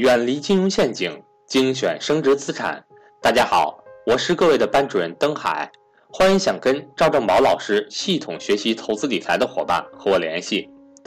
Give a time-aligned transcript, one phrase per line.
[0.00, 2.82] 远离金融陷阱，精选升值资产。
[3.20, 5.70] 大家好，我是各位的班主任登海，
[6.10, 10.66] 欢迎想跟赵正宝老师系统学习投资理财的伙伴和我联系，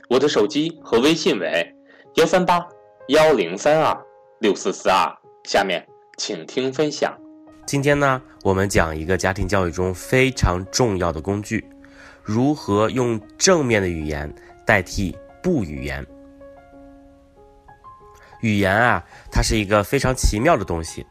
[0.10, 1.66] 我的手机和微信为
[2.18, 2.64] 幺三八
[3.08, 4.00] 幺零三二
[4.42, 5.12] 六四四二。
[5.46, 5.84] 下面
[6.20, 7.18] 请听分享。
[7.66, 11.68] 今天呢，我们讲一个家庭教育中非常重要的工具，
[12.22, 14.32] 如何用正面的语言
[14.68, 16.06] 代替不语言。
[18.44, 21.06] 语言啊，它是一个非常奇妙的东西。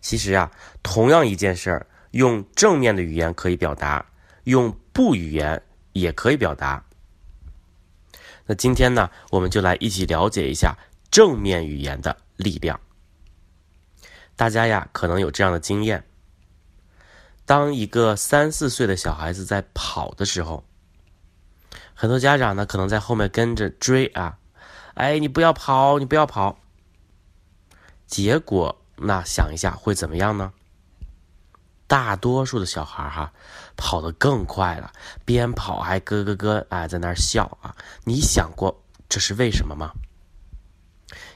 [0.00, 0.48] 其实啊，
[0.80, 4.06] 同样一件事儿，用正面的语言可以表达，
[4.44, 5.60] 用不语言
[5.94, 6.84] 也可以表达。
[8.46, 10.78] 那今天呢，我们就来一起了解一下
[11.10, 12.78] 正面语言的力量。
[14.36, 16.04] 大家呀，可能有这样的经验：
[17.44, 20.64] 当一个三四岁的小孩子在跑的时候，
[21.92, 24.38] 很多家长呢，可能在后面跟着追啊。
[24.98, 26.58] 哎，你不要跑，你不要跑。
[28.08, 30.52] 结果那想一下会怎么样呢？
[31.86, 33.32] 大多数的小孩哈，
[33.76, 34.92] 跑得更快了，
[35.24, 37.76] 边跑还咯咯咯哎，在那儿笑啊。
[38.02, 39.92] 你想过这是为什么吗？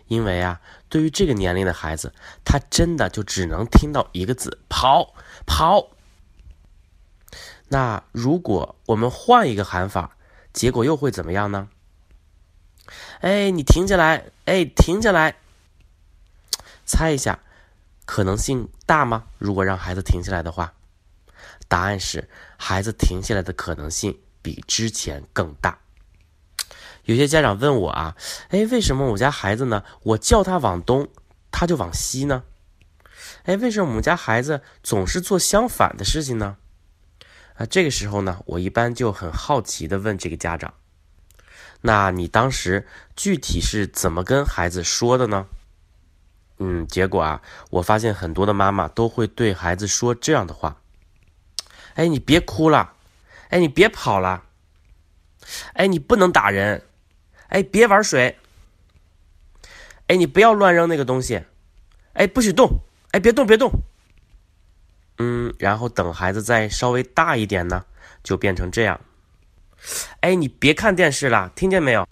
[0.09, 2.13] 因为啊，对于这个年龄的孩子，
[2.45, 5.15] 他真的就只能听到一个字“跑
[5.47, 5.91] 跑”。
[7.71, 10.17] 那如果我们换一个喊法，
[10.53, 11.69] 结果又会怎么样呢？
[13.21, 14.25] 哎，你停下来！
[14.45, 15.37] 哎，停下来！
[16.85, 17.39] 猜一下，
[18.05, 19.25] 可能性大吗？
[19.39, 20.75] 如果让孩子停下来的话，
[21.69, 25.79] 答案是孩子停下来的可能性比之前更大。
[27.05, 28.17] 有些家长问我啊，
[28.51, 29.85] 哎，为什么我家孩子呢？
[30.03, 31.09] 我叫他往东，
[31.51, 32.45] 他就往西呢？
[33.45, 36.57] 哎，为什么我们家孩子总是做相反的事情呢？
[37.55, 40.75] 啊，这个时候呢，我一般就很好奇的问这个家长。
[41.83, 45.47] 那你当时具体是怎么跟孩子说的呢？
[46.59, 50.77] 嗯，结果啊，我发现很多的妈妈都会对孩子说这样的话
[51.95, 52.95] ：“哎，你别哭了，
[53.49, 54.45] 哎，你别跑了，
[55.73, 56.85] 哎，你不能打人，
[57.49, 58.39] 哎，别玩水，
[60.07, 61.43] 哎，你不要乱扔那个东西，
[62.13, 62.79] 哎，不许动，
[63.11, 63.73] 哎，别动，别动。”
[65.19, 67.85] 嗯，然后等孩子再稍微大一点呢，
[68.23, 69.01] 就变成这样。
[70.21, 72.09] 哎，你别看电视了，听见没有？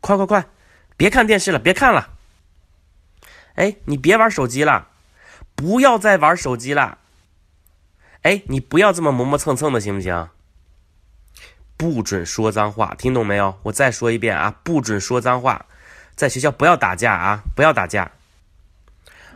[0.00, 0.46] 快快快，
[0.96, 2.10] 别看电视了，别看了。
[3.54, 4.88] 哎，你别玩手机了，
[5.54, 6.98] 不要再玩手机了。
[8.22, 10.28] 哎，你不要这么磨磨蹭蹭的，行不行？
[11.76, 13.58] 不准说脏话，听懂没有？
[13.64, 15.66] 我再说一遍啊，不准说脏话，
[16.14, 18.10] 在学校不要打架啊，不要打架。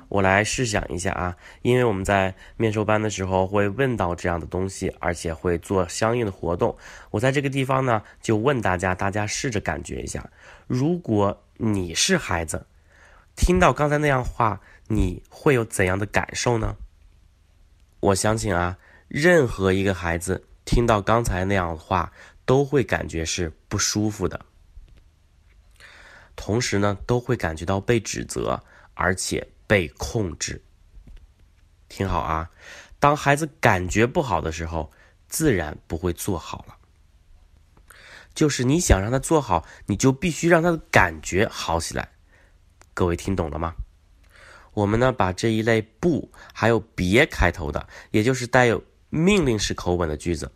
[0.08, 6.76] 我来试想一下啊，因为我们在面授班的时候会问到这样的东西，而且会做相应的活动。
[7.10, 10.30] 我在这个地方呢，就问大家，大家试着感觉一下，
[10.68, 12.66] 如果你是孩子，
[13.34, 16.76] 听到刚才那样话，你会有怎样的感受呢？
[17.98, 18.78] 我相信啊，
[19.08, 22.12] 任何一个孩子听到刚才那样话，
[22.44, 24.40] 都会感觉是不舒服的，
[26.36, 28.62] 同时呢，都会感觉到被指责，
[28.94, 29.48] 而且。
[29.66, 30.62] 被控制，
[31.88, 32.50] 听好啊！
[32.98, 34.90] 当孩子感觉不好的时候，
[35.28, 36.76] 自然不会做好了。
[38.34, 42.10] 就是你想让他做好，你就必须让他的感觉好起来。
[42.94, 43.74] 各位听懂了吗？
[44.72, 50.52] 我们呢，把这一类“不”还有“别”开头的，也就是带有命令式口吻的句子，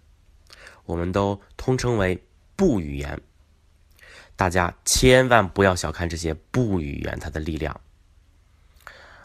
[0.85, 2.23] 我们都通称为
[2.55, 3.19] “不语言”。
[4.37, 7.81] 大家千万不要小看这些不语言它的力量。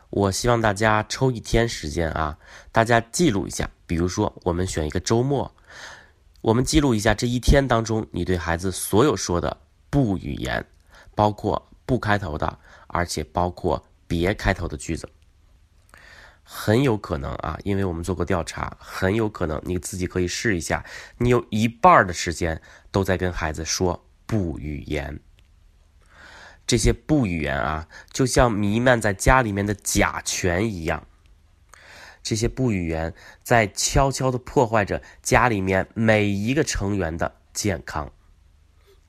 [0.10, 2.38] 我希望大家抽一天时间啊，
[2.72, 3.70] 大家记录一下。
[3.88, 5.54] 比如说，我们选一个周末，
[6.42, 9.56] 我们记录一下这一天当中你对孩子所有说的
[9.90, 10.66] 不语言，
[11.14, 12.58] 包括不开头的，
[12.88, 15.08] 而且包括别开头的句子。
[16.42, 20.86] 很有可能啊，因为我们做过调查，很有可能你自己可以试一下，
[21.18, 22.62] 你有一半的时间
[22.92, 25.20] 都在跟孩子说不语言。
[26.68, 31.06] 这些不语言啊，就像弥漫在家里面的甲醛一样。
[32.24, 33.14] 这些不语言
[33.44, 38.12] 在悄悄的破坏着家里面每一个成员的健康。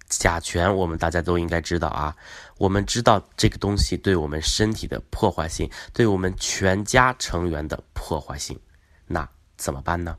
[0.08, 2.14] 甲醛，我们大家都应该知道啊。
[2.58, 8.60] 我们知道这个东西对我们身体的破坏性，对我们全家成员的破坏性。
[9.06, 10.18] 那怎么办呢？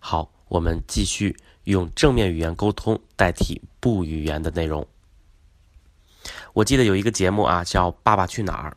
[0.00, 4.88] 好，我们继续用正面语言沟通代替不语言的内容。
[6.54, 8.76] 我记得有一个节目啊，叫《爸爸去哪儿》。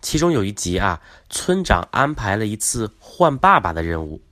[0.00, 4.22] 其中有一集啊，村长安排了一次换爸爸的任务。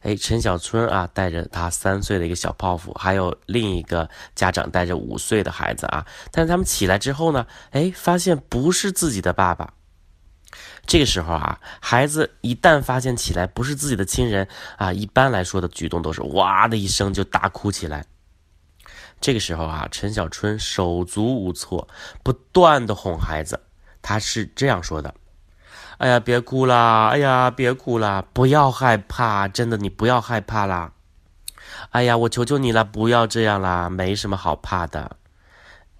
[0.00, 6.06] 哎，陈小春啊，带着他三岁的一个小泡芙，还有另一个家长带着五岁的孩子啊。
[6.32, 9.74] 但是他们起来之后呢，哎，发现不是自己的爸爸。
[10.86, 18.04] 这个时候啊，孩子一旦发现起来不是自己的亲人啊，一般来说的举动都是哇的一声就大哭起来。
[19.20, 21.86] 这个时候啊，陈小春手足无措，
[22.22, 23.60] 不断的哄孩子。
[24.02, 25.14] 他是这样说的
[25.98, 27.08] ：“哎呀，别哭啦！
[27.08, 28.24] 哎呀，别哭啦！
[28.32, 30.92] 不要害怕，真的，你不要害怕啦！
[31.90, 35.16] 哎呀，我求求你了，不要这样啦，没什么好怕的。”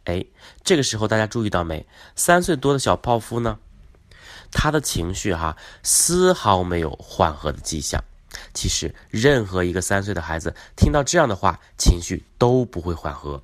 [0.04, 0.24] 哎，
[0.64, 1.86] 这个时候大家注意到没？
[2.16, 3.58] 三岁多的小泡芙呢，
[4.50, 8.02] 他的情绪哈丝毫没有缓和的迹象。
[8.54, 13.42] 其实，任何一个三岁的孩子听到这样的话，情绪都不会缓和。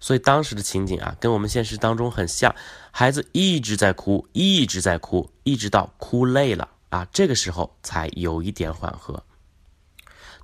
[0.00, 2.54] 所以当时的情景啊，跟我们现实当中很像，
[2.90, 9.22] 孩子一直在哭，一直在哭，一直到哭累了啊，这个时候才有一点缓和。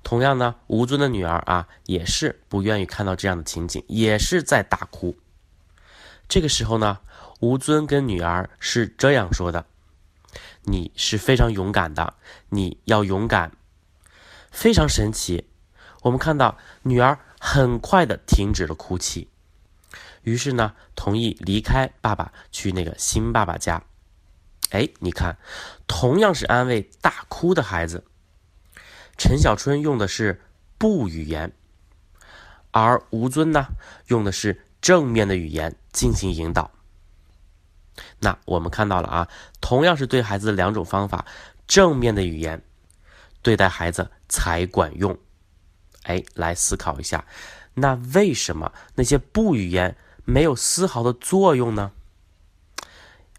[0.01, 5.17] 同样呢，吴尊的女儿啊，也是不愿意看到这样的情景，也是在大哭。
[6.29, 6.99] 这个时候呢，
[7.41, 9.65] 吴尊跟女儿是这样说的。
[10.63, 12.15] 你是非常勇敢的，
[12.49, 13.51] 你要勇敢，
[14.51, 15.49] 非常神奇。
[16.03, 19.29] 我们看到女儿很快的停止了哭泣，
[20.23, 23.83] 于是呢，同意离开爸爸去那个新爸爸家。
[24.71, 25.37] 哎，你看，
[25.87, 28.05] 同样是安慰大哭的孩子，
[29.17, 30.41] 陈小春用的是
[30.77, 31.51] 不语言，
[32.71, 33.69] 而吴尊呢，
[34.07, 36.71] 用的是正面的语言进行引导。
[38.19, 39.27] 那我们看到了啊，
[39.61, 41.25] 同样是对孩子的两种方法，
[41.67, 42.61] 正面的语言
[43.41, 45.17] 对待孩子才管用。
[46.03, 47.25] 哎，来思考一下，
[47.73, 51.91] 那为什么那些不语言没有丝毫的作用呢？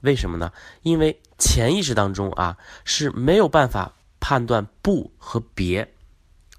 [0.02, 0.52] 为什么呢？
[0.82, 5.92] 因为潜意识当中啊是没有办法判断不和别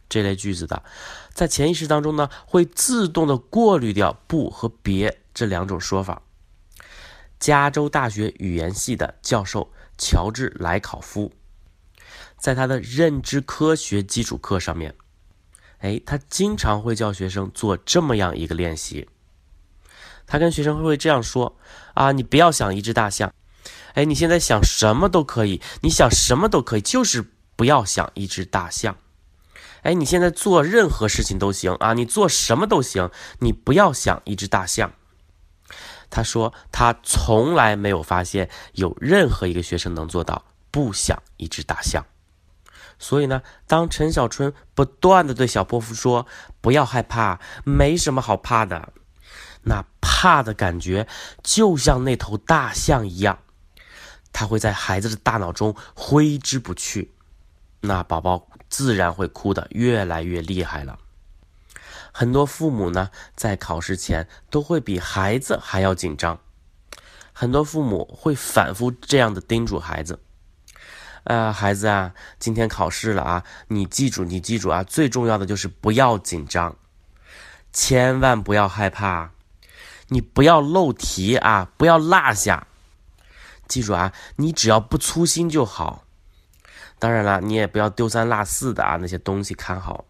[0.10, 0.84] 这类句子的，
[1.34, 6.22] 在潜意识当中呢会自动的过滤掉不和别这两种说法。
[7.42, 11.34] 加州大学语言系的教授乔治莱考夫，
[12.38, 14.94] 在他的认知科学基础课上面，
[15.80, 19.10] 哎，他经常会叫学生做这么样一个练习。
[20.28, 21.58] 他跟学生会这样说：
[21.96, 23.34] 啊，你不要想一只大象，
[23.96, 28.96] 哎，你现在想什么都可以，你想什么都可以，就是不要想一只大象。
[29.82, 33.10] 哎，你现在做任何事情都行啊，你做什么都行，
[33.40, 34.94] 你不要想一只大象。
[36.12, 42.06] 他说：“他从来没有发现有任何一个学生能做到不想一只大象。
[43.00, 46.28] 所以呢，当陈小春不断的对小泼妇说
[46.62, 48.92] ‘不要害怕，没什么好怕的’，
[49.64, 51.08] 那怕的感觉
[51.42, 53.40] 就像那头大象一样，
[54.34, 57.14] 他会在孩子的大脑中挥之不去，
[57.80, 61.00] 那宝宝自然会哭得越来越厉害了。”
[62.12, 66.40] 很多父母呢，在考试前都会比孩子还要紧张。
[67.34, 70.20] 很多父母会反复这样的叮嘱孩子
[71.24, 76.76] ：“呃，孩子啊，今天考试了啊，你记住，你记住啊，最重要的就是不要紧张，
[77.72, 79.32] 千万不要害怕，
[80.10, 82.68] 你不要漏题啊，不要落下。
[83.68, 86.04] 记住啊，你只要不粗心就好。
[87.00, 90.06] 当然了，你也不要丢三落四的啊，那些东西看好。”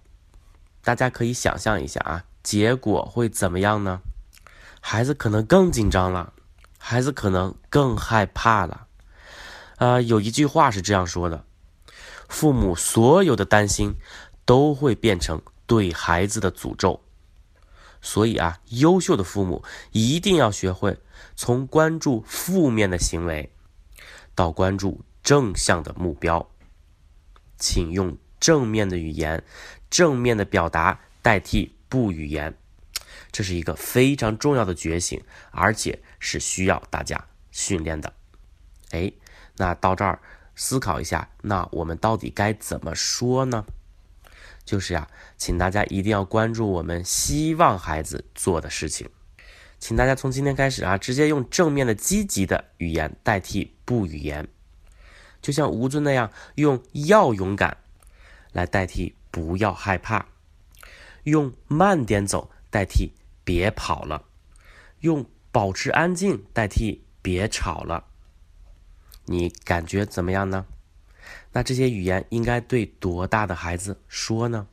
[0.84, 4.02] 大家可以想象一下啊，结果会怎么样呢？
[4.80, 6.34] 孩子可能更紧张了，
[6.78, 8.88] 孩子可能更害怕了。
[9.78, 11.46] 啊，有一句话是这样说的：
[12.28, 13.94] 父母所有的担心
[14.46, 17.02] 都会变成对孩子的诅咒。
[18.02, 20.98] 所以啊，优秀的父母一定要学会
[21.36, 23.54] 从关注负面的行为
[24.34, 26.50] 到关注正向的目标，
[27.60, 29.42] 请用正面的语言。
[29.90, 32.56] 正面的表达代替不语言，
[33.30, 35.22] 这是一个非常重要的觉醒，
[35.52, 38.14] 而且是需要大家训练的。
[38.92, 39.12] 哎，
[39.58, 40.22] 那到这儿
[40.56, 43.66] 思考一下，那我们到底该怎么说呢？
[44.64, 49.10] 就是呀，请大家一定要关注我们希望孩子做的事情，
[49.78, 54.48] 请大家从今天开始啊，直接用正面的积极的语言代替不语言，
[55.42, 57.78] 就像吴尊那样，用要勇敢
[58.52, 59.16] 来代替。
[59.34, 60.26] 不要害怕，
[61.24, 63.14] 用慢点走代替
[63.46, 64.26] 别跑了，
[65.00, 68.04] 用保持安静代替别吵了。
[69.24, 70.66] 你感觉怎么样呢？
[71.54, 74.68] 那这些语言应该对多大的孩子说呢？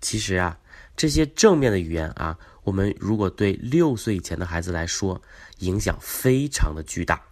[0.00, 0.58] 其实啊，
[0.96, 5.22] 这些正面的语言啊，我们如果对六岁以前的孩子来说，
[5.58, 7.22] 影响非常的巨大。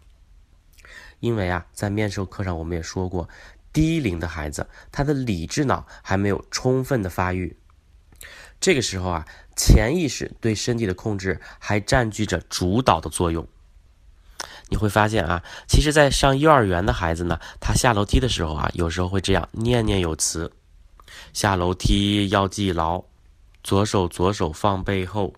[1.19, 3.29] 因为啊，在面授课上我们也说过。
[3.77, 7.59] 低龄的孩子，他的理智脑还没有充分的发育。
[8.59, 13.47] 这个时候啊，潜意识对身体的控制还占据着主导的作用。
[14.71, 20.51] 你会发现啊，其实，在上幼儿园的孩子呢，他下楼梯的时候啊，有时候会这样念念有词：
[21.35, 23.05] 下楼梯要记牢，
[23.63, 25.35] 左手左手放背后，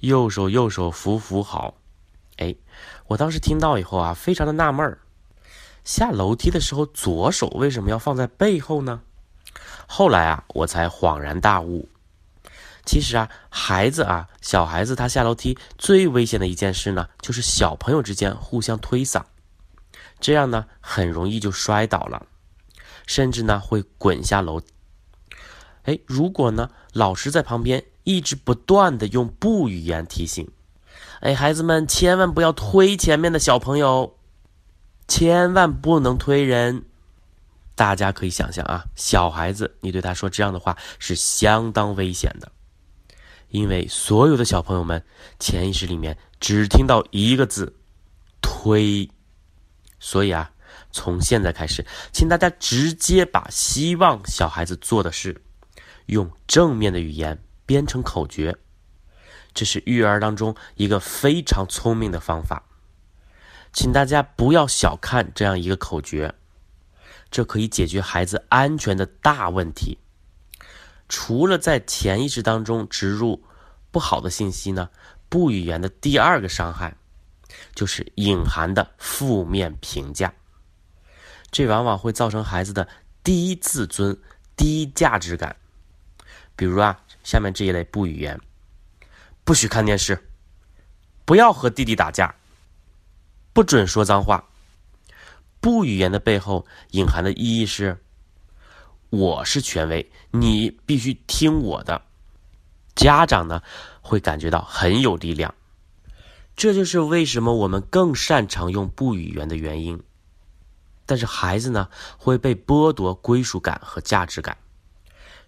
[0.00, 1.76] 右手右手扶扶好。
[2.38, 2.56] 哎，
[3.06, 4.98] 我当时听到以后啊，非常的纳闷儿，
[5.88, 9.00] 下楼梯的时候左手为什么要放在背后呢？
[9.86, 11.88] 后来啊，我才恍然大悟。
[12.84, 19.22] 其实啊，孩子啊，小孩子他下楼梯最危险的一件事呢，就是小朋友之间互相推搡，
[20.20, 22.26] 这样呢，很容易就摔倒了，
[23.06, 24.60] 甚至呢会滚下楼。
[25.84, 30.50] 哎，如果呢老师在旁边一直不断的用不语言提醒，
[31.20, 34.17] 哎，孩子们千万不要推前面的小朋友，
[35.08, 36.84] 千万不能推人。
[37.74, 42.52] 大家可以想象啊，小孩子你对他说这样的话是相当危险的。
[43.50, 45.02] 因为所有的小朋友们
[45.38, 47.74] 潜意识里面只听到一个字
[48.42, 49.08] “推”，
[49.98, 50.50] 所以啊，
[50.92, 55.40] 从现在开始，请大家直接把希望小孩子做的事，
[56.06, 58.54] 用正面的语言编成口诀。
[59.54, 62.62] 这是育儿当中一个非常聪明的方法，
[63.78, 66.34] 请大家不要小看这样一个口诀，
[67.30, 69.98] 这可以解决孩子安全的大问题。
[71.08, 73.40] 除了在潜意识当中植入
[73.92, 74.90] 不好的信息呢，
[75.28, 76.96] 不语言的第二个伤害
[77.72, 80.34] 就是隐含的负面评价，
[81.52, 82.88] 这往往会造成孩子的
[83.22, 84.20] 低自尊、
[84.56, 85.54] 低价值感。
[86.56, 88.40] 比如啊，下面这一类不语言：
[89.44, 90.28] 不许看电视，
[91.24, 92.34] 不要和弟弟打架，
[93.58, 94.44] 不准说脏话。
[95.58, 98.00] 不语言的背后隐含的意义是。
[99.10, 102.02] 我是权威，你必须听我的。
[102.94, 103.60] 家长呢
[104.00, 105.56] 会感觉到很有力量，
[106.54, 110.00] 这就是为什么我们更擅长用不语言的原因。
[111.04, 114.56] 但是孩子呢会被剥夺归属感和价值感，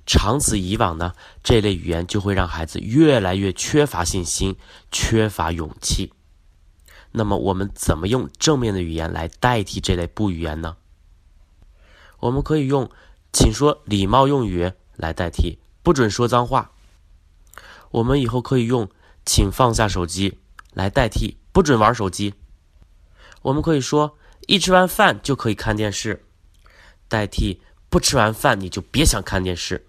[0.04, 1.12] 长此以往呢，
[1.44, 4.56] 这类语言就会让孩子越来越缺乏信心、
[4.90, 6.12] 缺乏勇气。
[7.12, 10.76] 那么我们怎么用正面的语言来代替这类不语言呢？
[12.18, 12.90] 我们可以用。
[13.32, 16.72] 请说礼貌用语来代替，不准说脏话。
[17.92, 18.90] 我们以后可以用
[19.24, 20.40] “请放下手机”
[20.74, 22.34] 来代替，不准玩手机。
[23.42, 26.24] 我们可以说“一吃完饭就可以看电视”，
[27.06, 29.86] 代替“不吃完饭你就别想看电视”。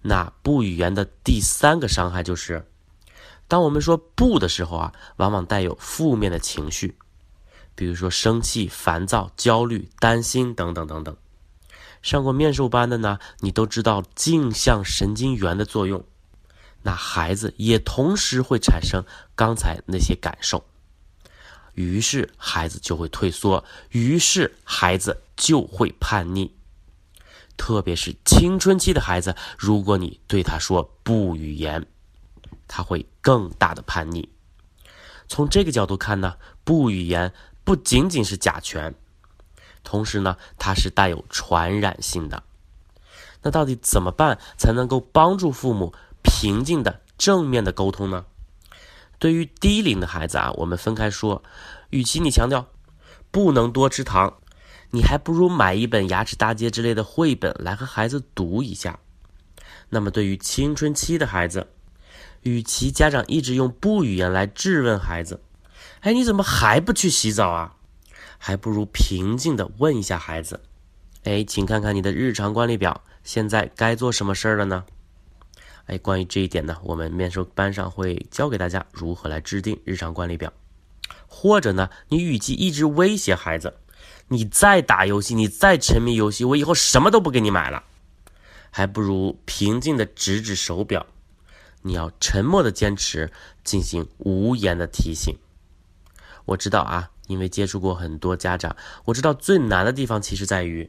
[0.00, 2.66] 那不语言的第三个伤害就是，
[3.48, 6.96] 当我们说“不”的时候啊，往往带有负面的情绪，
[7.74, 11.16] 比如说生气、烦躁、焦虑、担心等等等等。
[12.02, 16.04] 上过面授班的呢，你都知道镜像神经元的作用，
[16.82, 20.64] 那孩子也同时会产生刚才那些感受，
[21.74, 26.52] 于是孩子就会退缩，于是孩子就会叛逆，
[27.56, 31.84] 特别是青春期的孩子，如果你对他说不语言，
[32.68, 34.28] 他会更大的叛逆。
[35.28, 37.32] 从这个角度看呢，不语言
[37.64, 38.94] 不仅仅是甲醛。
[39.82, 42.42] 同时呢，它是带有传染性的。
[43.42, 48.24] 那到底怎么办才能够帮助父母平静的正面的沟通呢？
[49.18, 51.42] 对于低龄的孩子啊，我们分开说。
[51.90, 52.66] 与其你强调
[53.30, 54.38] 不能多吃糖，
[54.90, 58.98] 你还不如买一本《牙齿大街》之类的绘本来和孩子读一下。
[59.88, 61.68] 那么对于青春期的孩子，
[62.50, 65.40] 与其家长一直用不语言来质问孩子，
[66.00, 67.74] 哎，你怎么还不去洗澡啊？
[68.38, 70.60] 还不如平静的问一下孩子
[71.24, 74.84] ：“哎，请看看你的日常管理表，现在该做什么事儿了呢？”
[75.86, 80.52] 哎，关于这一点呢，我们面授班上会教给大家如何来制定日常管理表。
[81.28, 83.74] 或者呢，你与其一直威胁孩子，
[84.28, 87.84] 你再打游戏，你再沉迷游戏，我以后什么都不给你买了，
[88.70, 91.06] 还不如平静的指指手表，
[91.86, 93.30] 你要沉默的坚持，
[93.64, 95.36] 进行无言的提醒。
[96.44, 97.10] 我知道啊。
[97.28, 98.76] 因为接触过很多家长，
[99.06, 100.88] 我知道最难的地方其实在于，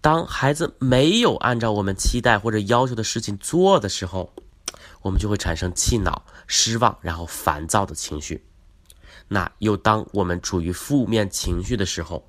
[0.00, 4.32] 当孩子没有按照我们期待或者要求的事情做的时候，
[5.02, 8.42] 我们就会产生气恼、失望，然后烦躁的情绪。
[9.28, 12.26] 那又当我们处于负面情绪的时候，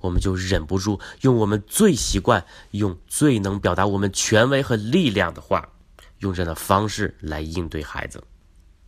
[0.00, 5.68] 我们就忍不住用我们最习惯、用最能表达我们权威和力量的话，
[6.22, 8.22] 用这样的方式来应对孩子。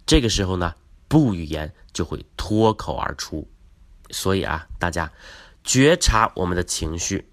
[0.06, 0.74] 这个时候呢，
[1.06, 3.46] 不语言就会脱口而出。
[4.10, 5.10] 所以啊，大家
[5.62, 7.28] 觉察我们的情绪，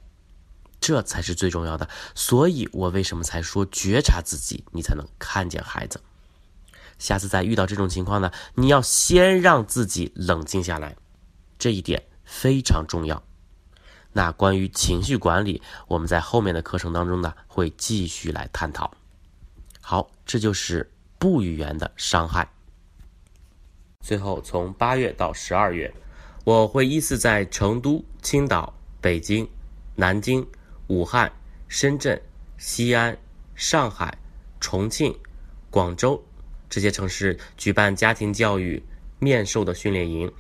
[0.80, 1.88] 这才是最重要的。
[2.16, 6.02] 所以我为什么才说觉察自己，你才能看见孩子。
[6.98, 10.96] 下次再遇到这种情况呢，你要先让自己冷静下来，
[11.60, 13.22] 这一点非常重要。
[14.14, 18.94] 那关于情绪管理，我们在后面的课程当中呢，会继续来探讨。
[19.82, 22.48] 好，这就是不语言的伤害。
[24.00, 25.94] 最后，从八月到十二月，
[26.46, 29.48] 我会依次在成都、青岛、北京、
[29.96, 30.48] 南京、
[30.88, 31.32] 武汉、
[31.68, 32.20] 深圳、
[32.58, 33.18] 西安、
[33.56, 34.18] 上海、
[34.60, 35.16] 重庆、
[35.70, 36.24] 广州
[36.70, 38.82] 这些城市举办家庭教育
[39.20, 40.32] 面授的训练营，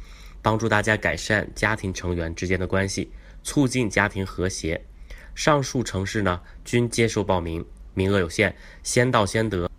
[0.41, 3.11] 帮助大家改善家庭成员之间的关系。
[3.43, 4.85] 促进家庭和谐，
[5.33, 9.69] 上述城市呢均接受报名，名额有限，先到先得。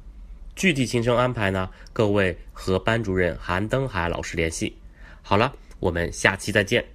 [0.54, 4.76] 具体行程安排呢，各位和班主任韩登海老师联系。
[5.22, 6.91] 好了，我们下期再见。